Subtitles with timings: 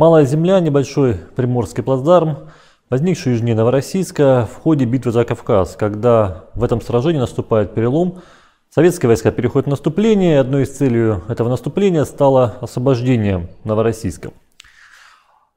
[0.00, 2.48] Малая земля, небольшой приморский плацдарм,
[2.88, 8.22] возникший южнее Новороссийска в ходе битвы за Кавказ, когда в этом сражении наступает перелом,
[8.70, 14.30] советские войска переходят в наступление, и одной из целей этого наступления стало освобождение Новороссийска.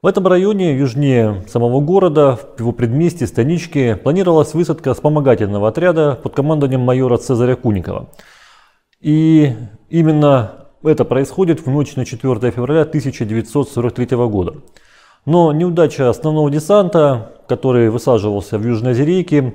[0.01, 6.35] В этом районе, южнее самого города, в его предместье, станичке, планировалась высадка вспомогательного отряда под
[6.35, 8.09] командованием майора Цезаря Куникова.
[8.99, 9.55] И
[9.89, 14.55] именно это происходит в ночь на 4 февраля 1943 года.
[15.25, 19.53] Но неудача основного десанта, который высаживался в Южной Озерейке,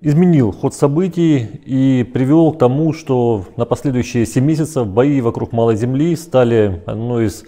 [0.00, 5.76] изменил ход событий и привел к тому, что на последующие 7 месяцев бои вокруг Малой
[5.76, 7.44] Земли стали одной из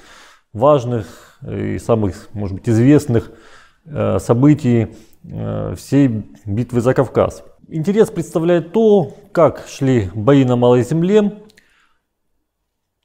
[0.53, 3.33] важных и самых, может быть, известных
[3.87, 4.89] э, событий
[5.25, 7.43] э, всей битвы за Кавказ.
[7.69, 11.39] Интерес представляет то, как шли бои на Малой Земле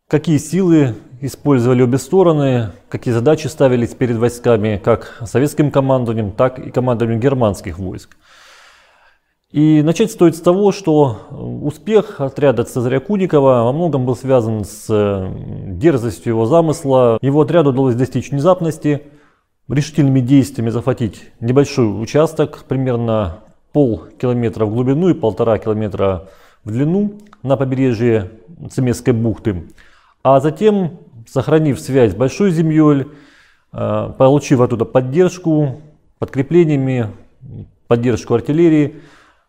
[0.07, 6.71] какие силы использовали обе стороны, какие задачи ставились перед войсками, как советским командованием, так и
[6.71, 8.15] командованием германских войск.
[9.51, 11.27] И начать стоит с того, что
[11.63, 15.29] успех отряда Цезаря Куникова во многом был связан с э,
[15.69, 17.17] дерзостью его замысла.
[17.21, 19.03] Его отряду удалось достичь внезапности,
[19.69, 23.39] решительными действиями захватить небольшой участок, примерно
[23.71, 26.27] полкилометра в глубину и полтора километра
[26.65, 28.31] в длину на побережье
[28.69, 29.63] Цемесской бухты.
[30.29, 33.07] А затем, сохранив связь с большой землей,
[33.71, 35.79] э, получив оттуда поддержку,
[36.19, 37.11] подкреплениями,
[37.87, 38.95] поддержку артиллерии,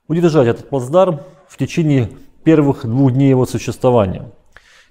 [0.07, 2.11] удержать этот плацдарм в течение
[2.45, 4.31] первых двух дней его существования.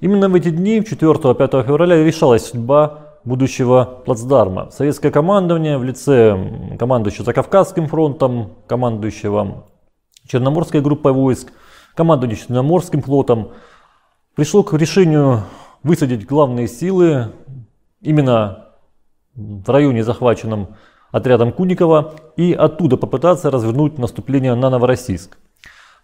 [0.02, 4.70] Именно в эти дни, 4-5 февраля, решалась судьба будущего плацдарма.
[4.72, 9.64] Советское командование в лице командующего Закавказским фронтом, командующего
[10.28, 11.54] Черноморской группой войск,
[11.96, 13.52] командующего Черноморским флотом,
[14.36, 15.44] пришло к решению
[15.83, 17.33] высадить главные силы
[18.02, 18.66] именно
[19.36, 20.75] в районе, захваченном
[21.11, 25.37] отрядом Куникова, и оттуда попытаться развернуть наступление на Новороссийск.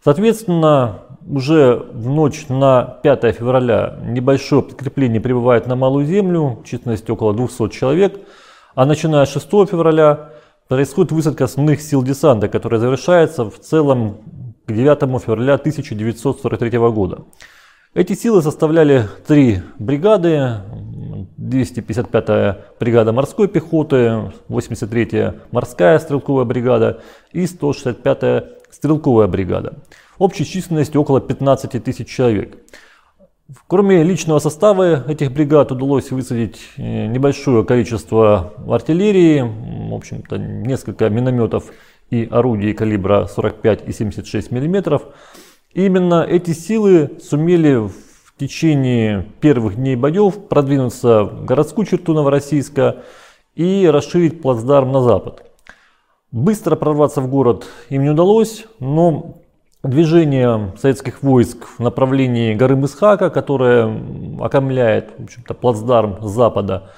[0.04, 7.34] Соответственно, уже в ночь на 5 февраля небольшое подкрепление прибывает на Малую Землю, численностью около
[7.34, 8.20] 200 человек,
[8.76, 10.30] а начиная с 6 февраля
[10.68, 14.18] происходит высадка основных сил десанта, которая завершается в целом
[14.66, 17.24] к 9 февраля 1943 года.
[17.96, 20.62] Эти силы составляли три бригады.
[21.38, 27.02] 255-я бригада морской пехоты, 83-я морская стрелковая бригада
[27.34, 29.76] и 165-я стрелковая бригада.
[30.18, 32.58] Общей численностью около 15 тысяч человек.
[33.68, 39.42] Кроме личного состава этих бригад удалось высадить э, небольшое количество артиллерии,
[39.92, 41.66] в общем-то несколько минометов
[42.10, 45.04] и орудий калибра 45 и 76 миллиметров.
[45.74, 47.94] Именно эти силы сумели в
[48.38, 52.98] течение первых дней боев продвинуться в городскую черту Новороссийска
[53.56, 55.44] и расширить плацдарм на запад.
[56.32, 59.38] Быстро прорваться в город им не удалось, но
[59.82, 64.00] движение советских войск в направлении горы Мысхака, которая
[64.40, 66.92] окомляет в общем-то, плацдарм запада,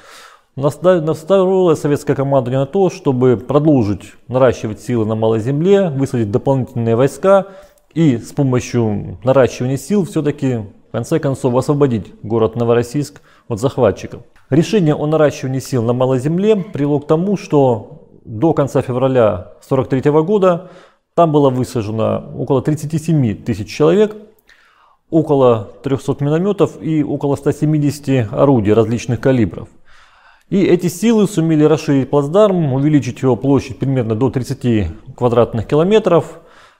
[0.57, 7.47] настроило советское командование на то, чтобы продолжить наращивать силы на Малой Земле, высадить дополнительные войска
[7.95, 10.57] и с помощью наращивания сил все-таки
[10.89, 14.21] в конце концов освободить город Новороссийск от захватчиков.
[14.49, 20.11] Решение о наращивании сил на Малой Земле привело к тому, что до конца февраля 1943
[20.23, 20.71] года
[21.15, 24.15] там было высажено около 37 тысяч человек,
[25.09, 29.69] около 300 минометов и около 170 орудий различных калибров.
[30.49, 36.39] И эти силы сумели расширить плацдарм, увеличить его площадь примерно до 30 квадратных километров,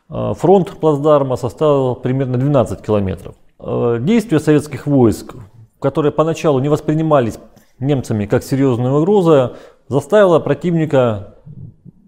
[0.09, 3.35] фронт плацдарма составил примерно 12 километров.
[3.59, 5.35] Э, действия советских войск,
[5.79, 7.39] которые поначалу не воспринимались
[7.79, 9.57] немцами как серьезная угроза,
[9.87, 11.35] заставило противника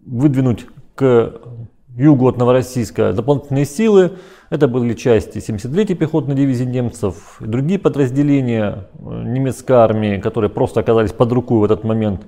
[0.05, 0.65] выдвинуть
[0.95, 1.33] к
[1.95, 4.13] югу от Новороссийска дополнительные силы.
[4.49, 11.11] Это были части 73-й пехотной дивизии немцев, другие подразделения э, немецкой армии, которые просто оказались
[11.11, 12.21] под рукой в этот момент.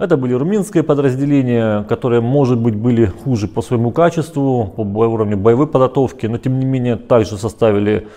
[0.00, 5.66] Это были румынские подразделения, которые, может быть, были хуже по своему качеству, по уровню боевой
[5.66, 8.08] подготовки, но тем не менее также составили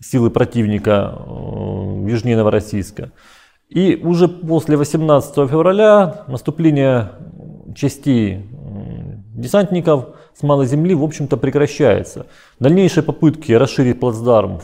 [0.00, 3.12] силы противника э, южнее Новороссийска.
[3.68, 7.12] И уже после 18 февраля наступление
[7.76, 8.44] частей
[9.32, 12.26] десантников с малой земли, в общем-то, прекращается.
[12.58, 14.60] Дальнейшие попытки расширить плацдарм,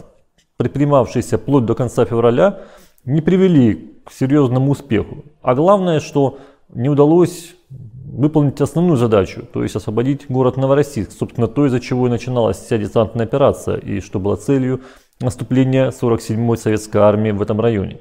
[0.56, 2.62] предпринимавшиеся вплоть до конца февраля,
[3.04, 5.24] не привели к серьезному успеху.
[5.40, 6.38] А главное, что
[6.68, 12.10] не удалось выполнить основную задачу, то есть освободить город Новороссийск, собственно, то, из-за чего и
[12.10, 14.82] начиналась вся десантная операция, и что было целью
[15.20, 17.98] наступления 47-й советской армии в этом районе.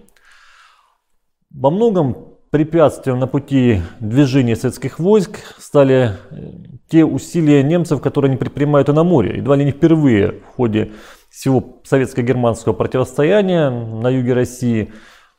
[1.49, 6.51] Во многом препятствием на пути движения советских войск стали э,
[6.87, 9.37] те усилия немцев, которые они предпринимают и на море.
[9.37, 10.91] Едва ли не впервые в ходе
[11.31, 14.93] всего советско-германского противостояния на юге России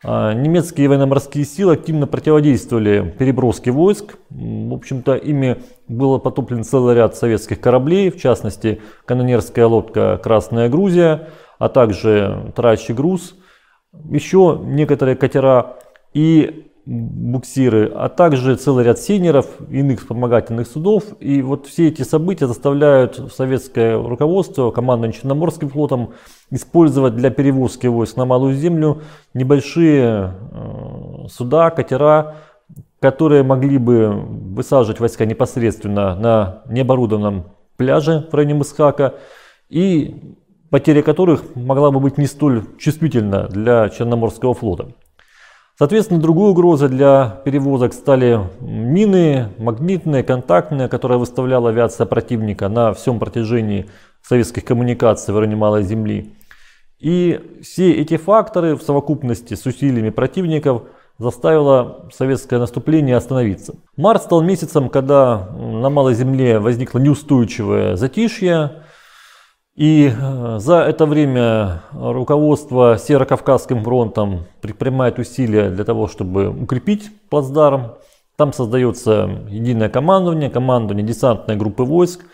[0.05, 4.19] немецкие военно-морские силы активно противодействовали переброске войск.
[4.31, 5.56] В общем-то, ими
[5.89, 11.29] было потоплен целый ряд советских кораблей, в частности, канонерская лодка «Красная Грузия»,
[11.59, 13.35] а также «Трачий груз»,
[14.11, 15.77] еще некоторые катера.
[16.12, 21.05] И буксиры, а также целый ряд сейнеров, иных вспомогательных судов.
[21.21, 26.13] И вот все эти события заставляют советское руководство, командование Черноморским флотом
[26.51, 29.03] использовать для перевозки войск на Малую Землю
[29.33, 32.37] небольшие э, суда, катера,
[33.01, 37.47] которые могли бы высаживать войска непосредственно на необорудованном
[37.77, 39.15] пляже в районе Мысхака
[39.69, 40.37] и
[40.71, 44.89] потеря которых могла бы быть не столь чувствительна для Черноморского флота.
[45.76, 53.19] Соответственно, другой угрозой для перевозок стали мины, магнитные, контактные, которые выставляла авиация противника на всем
[53.19, 53.87] протяжении
[54.23, 56.32] советских коммуникаций в районе Малой Земли.
[57.00, 60.82] И все эти факторы в совокупности с усилиями противников
[61.19, 63.75] заставило советское наступление остановиться.
[63.97, 68.85] Март стал месяцем, когда на Малой Земле возникло неустойчивое затишье,
[69.76, 77.94] и э, за это время руководство Северо-Кавказским фронтом предпринимает усилия для того, чтобы укрепить плацдарм.
[78.37, 82.25] Там создается единое командование, командование десантной группы войск.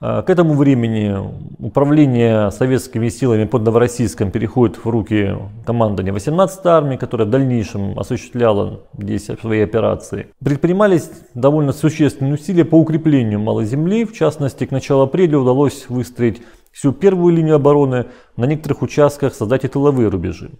[0.00, 1.14] Э, к этому времени
[1.58, 5.36] управление советскими силами под Новороссийском переходит в руки
[5.66, 10.28] командования 18-й армии, которая в дальнейшем осуществляла здесь свои операции.
[10.42, 14.06] Предпринимались довольно существенные усилия по укреплению Малой Земли.
[14.06, 16.40] В частности, к началу апреля удалось выстроить
[16.72, 18.06] всю первую линию обороны,
[18.36, 20.50] на некоторых участках создать и тыловые рубежи.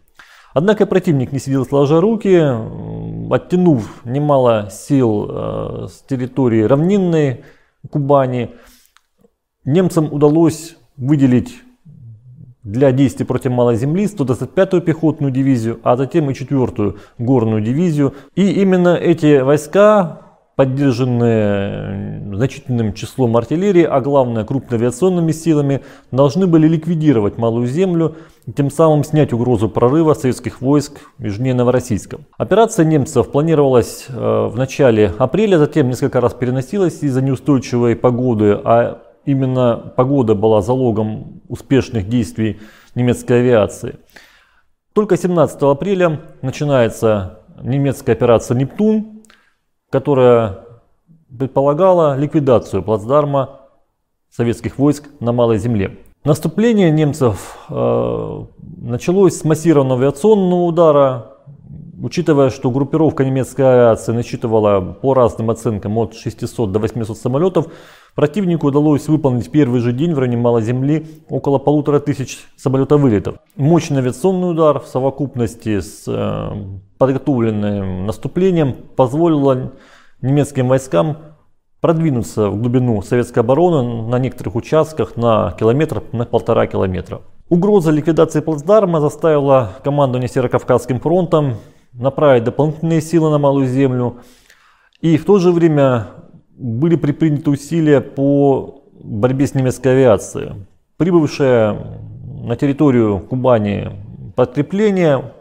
[0.52, 2.36] Однако противник не сидел сложа руки,
[3.32, 7.44] оттянув немало сил э, с территории равнинной
[7.88, 8.50] Кубани,
[9.64, 11.62] немцам удалось выделить
[12.62, 18.14] для действий против Малой Земли 125-ю пехотную дивизию, а затем и 4-ю горную дивизию.
[18.34, 20.29] И именно эти войска
[20.60, 25.80] поддержанные значительным числом артиллерии, а главное крупноавиационными силами,
[26.10, 32.18] должны были ликвидировать Малую Землю и тем самым снять угрозу прорыва советских войск южнее Новороссийска.
[32.36, 39.00] Операция немцев планировалась э, в начале апреля, затем несколько раз переносилась из-за неустойчивой погоды, а
[39.24, 42.60] именно погода была залогом успешных действий
[42.94, 43.94] немецкой авиации.
[44.92, 49.19] Только 17 апреля начинается немецкая операция «Нептун»,
[49.90, 50.60] которая
[51.36, 53.60] предполагала ликвидацию плацдарма
[54.30, 55.98] советских войск на Малой Земле.
[56.24, 58.44] Наступление немцев э,
[58.80, 61.36] началось с массированного авиационного удара,
[62.02, 67.68] учитывая, что группировка немецкой авиации насчитывала по разным оценкам от 600 до 800 самолетов,
[68.14, 73.36] противнику удалось выполнить в первый же день в районе Малой Земли около полутора тысяч самолетовылетов.
[73.56, 76.50] Мощный авиационный удар в совокупности с э,
[76.98, 79.72] подготовленным наступлением позволило
[80.22, 81.16] немецким войскам
[81.80, 87.22] продвинуться в глубину советской обороны на некоторых участках на километр, на полтора километра.
[87.48, 91.56] Угроза ликвидации плацдарма заставила командование Северокавказским фронтом
[91.92, 94.18] направить дополнительные силы на Малую Землю.
[95.00, 96.08] И в то же время
[96.60, 100.66] были предприняты усилия по борьбе с немецкой авиацией.
[100.98, 102.00] Прибывшая
[102.44, 103.90] на территорию Кубани
[104.36, 105.32] подкрепление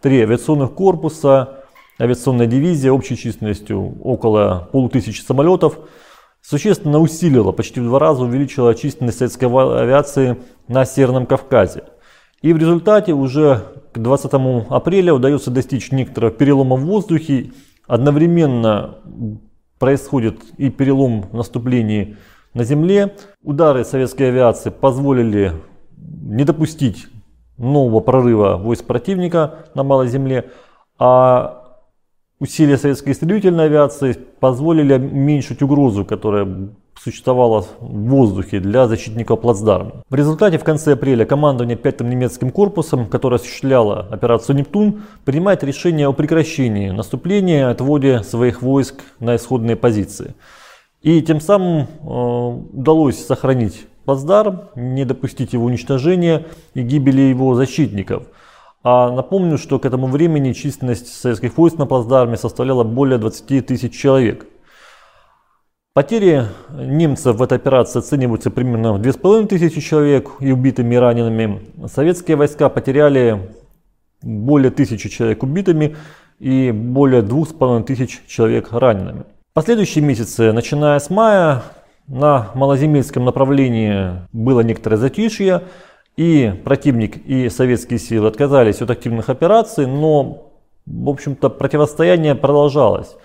[0.00, 1.64] три авиационных корпуса,
[2.00, 5.78] авиационная дивизия общей численностью около полутысячи самолетов
[6.42, 11.82] существенно усилила, почти в два раза увеличила численность советской авиации на Северном Кавказе.
[12.40, 14.32] И в результате уже к 20
[14.70, 17.50] апреля удается достичь некоторого перелома в воздухе.
[17.88, 18.98] Одновременно
[19.78, 22.16] происходит и перелом в наступлении
[22.54, 23.14] на земле.
[23.42, 25.52] Удары советской авиации позволили
[25.96, 27.06] не допустить
[27.56, 30.50] нового прорыва войск противника на Малой Земле,
[30.98, 31.64] а
[32.38, 36.70] усилия советской истребительной авиации позволили уменьшить угрозу, которая
[37.02, 40.02] существовала в воздухе для защитников плацдарма.
[40.08, 46.08] В результате в конце апреля командование 5-м немецким корпусом, которое осуществляло операцию «Нептун», принимает решение
[46.08, 50.34] о прекращении наступления и отводе своих войск на исходные позиции.
[51.02, 58.24] И тем самым э, удалось сохранить плацдарм, не допустить его уничтожения и гибели его защитников.
[58.82, 63.92] А напомню, что к этому времени численность советских войск на плацдарме составляла более 20 тысяч
[63.92, 64.46] человек.
[65.98, 71.60] Потери немцев в этой операции оцениваются примерно в 2500 человек и убитыми и ранеными.
[71.92, 73.50] Советские войска потеряли
[74.22, 75.96] более тысячи человек убитыми
[76.38, 79.24] и более 2500 человек ранеными.
[79.54, 81.64] Последующие месяцы, начиная с мая,
[82.06, 85.64] на малоземельском направлении было некоторое затишье,
[86.16, 90.52] и противник, и советские силы отказались от активных операций, но,
[90.86, 93.16] в общем-то, противостояние продолжалось.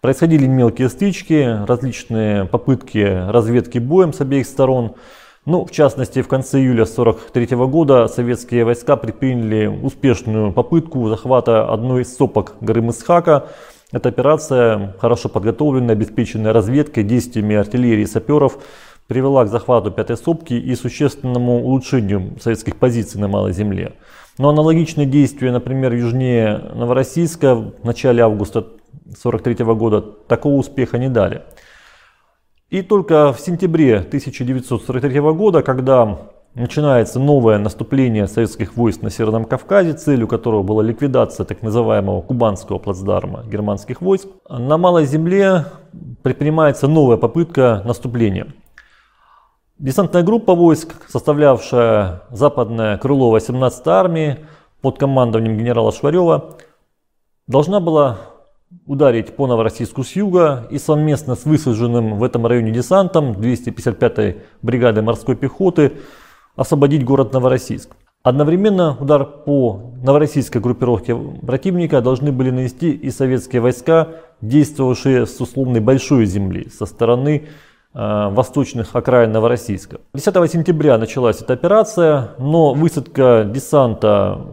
[0.00, 4.94] Происходили мелкие стычки, различные попытки разведки боем с обеих сторон.
[5.44, 12.02] Ну, в частности, в конце июля 1943 года советские войска предприняли успешную попытку захвата одной
[12.02, 13.48] из сопок горы Мысхака.
[13.90, 18.58] Эта операция, хорошо подготовленная, обеспеченная разведкой, действиями артиллерии и саперов,
[19.08, 23.94] привела к захвату пятой сопки и существенному улучшению советских позиций на Малой Земле.
[24.36, 28.64] Но аналогичные действия, например, южнее Новороссийска в начале августа
[29.08, 31.42] 1943 года такого успеха не дали.
[32.70, 36.18] И только в сентябре 1943 года, когда
[36.54, 42.78] начинается новое наступление советских войск на Северном Кавказе, целью которого была ликвидация так называемого кубанского
[42.78, 45.64] плацдарма германских войск, на Малой Земле
[46.22, 48.48] предпринимается новая попытка наступления.
[49.78, 54.46] Десантная группа войск, составлявшая западное крыло 18-й армии
[54.82, 56.56] под командованием генерала Шварева,
[57.46, 58.18] должна была
[58.86, 65.02] ударить по Новороссийску с юга и совместно с высаженным в этом районе десантом 255-й бригады
[65.02, 65.92] морской пехоты
[66.56, 67.90] освободить город Новороссийск.
[68.22, 74.08] Одновременно удар по новороссийской группировке противника должны были нанести и советские войска,
[74.40, 77.46] действовавшие с условной большой земли со стороны
[77.94, 80.00] э, восточных окраин Новороссийска.
[80.14, 84.44] 10 сентября началась эта операция, но высадка десанта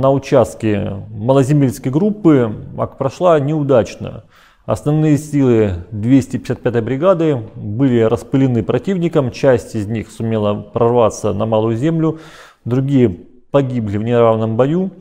[0.00, 2.50] на участке малоземельской группы
[2.98, 4.24] прошла неудачно.
[4.64, 12.20] Основные силы 255-й бригады были распылены противником, часть из них сумела прорваться на Малую Землю,
[12.64, 13.10] другие
[13.50, 14.92] погибли в неравном бою.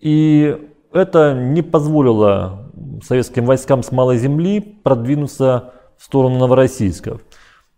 [0.00, 0.58] И
[0.92, 2.70] это не позволило
[3.04, 7.20] советским войскам с Малой Земли продвинуться в сторону Новороссийска.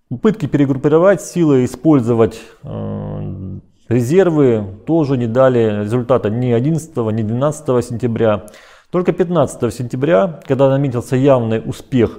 [0.08, 8.46] Попытки перегруппировать силы, использовать э, Резервы тоже не дали результата ни 11, ни 12 сентября.
[8.90, 12.18] Только 15 сентября, когда наметился явный успех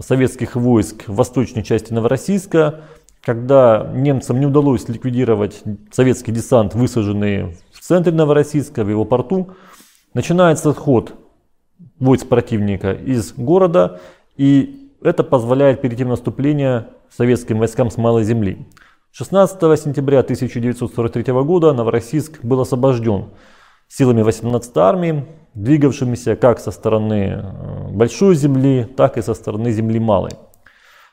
[0.00, 2.82] советских войск в восточной части Новороссийска,
[3.22, 9.50] когда немцам не удалось ликвидировать советский десант, высаженный в центре Новороссийска, в его порту,
[10.14, 11.14] начинается отход
[11.98, 14.00] войск противника из города,
[14.36, 18.66] и это позволяет перейти в наступление советским войскам с малой земли.
[19.12, 23.30] 16 сентября 1943 года Новороссийск был освобожден
[23.88, 29.98] силами 18-й армии, двигавшимися как со стороны э, Большой земли, так и со стороны земли
[29.98, 30.30] Малой.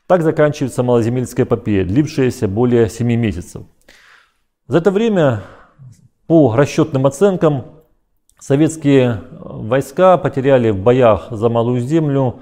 [0.05, 3.63] Так заканчивается малоземельская эпопея, длившаяся более 7 месяцев.
[4.67, 5.41] За это время,
[6.27, 7.65] по расчетным оценкам,
[8.39, 12.41] советские войска потеряли в боях за Малую землю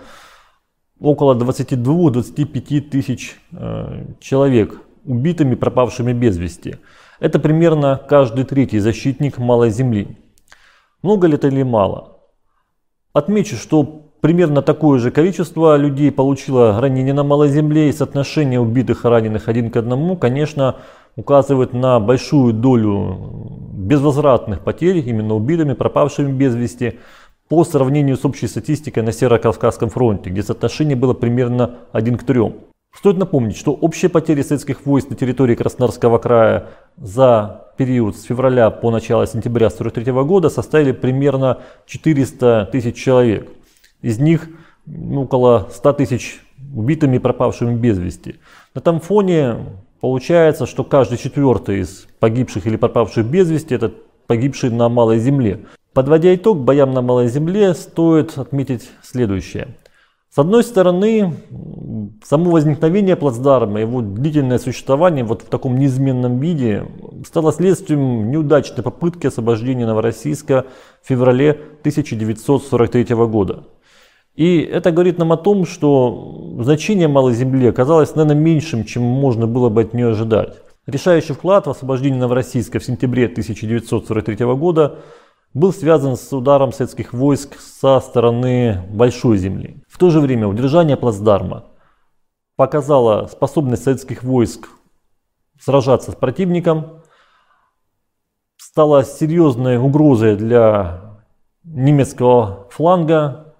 [1.00, 6.78] около 22-25 тысяч э, человек убитыми, пропавшими без вести.
[7.20, 10.18] Это примерно каждый третий защитник Малой Земли.
[11.02, 12.18] Много ли это или мало?
[13.14, 13.84] Отмечу, что
[14.22, 19.48] примерно такое же количество людей получило ранения на Малой Земле и соотношение убитых и раненых
[19.48, 20.78] один к одному, конечно,
[21.16, 27.00] указывает на большую долю безвозвратных потерь, именно убитыми, пропавшими без вести,
[27.48, 32.42] по сравнению с общей статистикой на Северо-Кавказском фронте, где соотношение было примерно 1 к 3.
[32.98, 38.70] Стоит напомнить, что общие потери советских войск на территории Краснодарского края за период с февраля
[38.70, 43.50] по начало сентября 1943 года составили примерно 400 тысяч человек.
[44.02, 44.48] Из них
[44.86, 46.42] ну, около 100 тысяч
[46.74, 48.40] убитыми и пропавшими без вести.
[48.74, 49.58] На этом фоне
[50.00, 53.92] получается, что каждый четвертый из погибших или пропавших без вести это
[54.26, 55.66] погибшие на Малой Земле.
[55.94, 59.68] Подводя итог боям на Малой Земле, стоит отметить следующее–
[60.36, 61.34] с одной стороны,
[62.26, 66.84] само возникновение плацдарма, его длительное существование вот в таком неизменном виде
[67.26, 70.66] стало следствием неудачной попытки освобождения Новороссийска
[71.02, 73.64] в феврале 1943 года.
[74.36, 79.48] И это говорит нам о том, что значение Малой Земли оказалось, наверное, меньшим, чем можно
[79.48, 80.58] было бы от нее ожидать.
[80.86, 84.98] Решающий вклад в освобождение Новороссийска в сентябре 1943 года
[85.56, 89.82] был связан с ударом советских войск со стороны Большой Земли.
[89.88, 91.64] В то же время удержание плацдарма
[92.58, 94.68] показало способность советских войск
[95.58, 97.02] сражаться с противником,
[98.58, 101.20] стало серьезной угрозой для
[101.64, 103.56] немецкого фланга,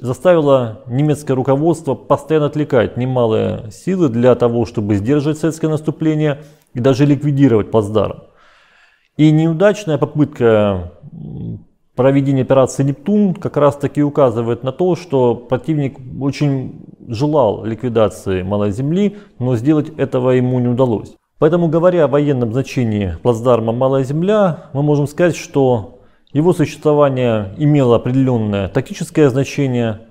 [0.00, 6.42] заставило немецкое руководство постоянно отвлекать немалые силы для того, чтобы сдерживать советское наступление
[6.72, 8.22] и даже ликвидировать плацдарм.
[9.18, 10.92] И неудачная попытка
[11.94, 18.70] проведение операции «Нептун» как раз таки указывает на то, что противник очень желал ликвидации Малой
[18.70, 21.16] Земли, но сделать этого ему не удалось.
[21.38, 26.00] Поэтому, говоря о военном значении плацдарма «Малая Земля», мы можем сказать, что
[26.32, 30.02] его существование имело определенное тактическое значение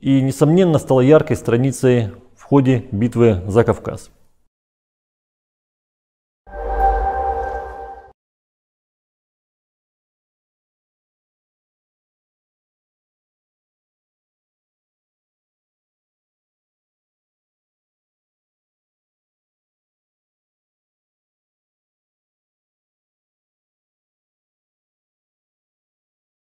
[0.00, 4.10] и, несомненно, стало яркой страницей в ходе битвы за Кавказ.